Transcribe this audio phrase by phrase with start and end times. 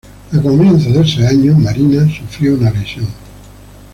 [0.33, 3.05] A comienzos de ese año, Marina sufrió una lesión.